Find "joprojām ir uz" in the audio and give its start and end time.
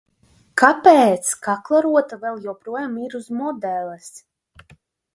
2.49-3.31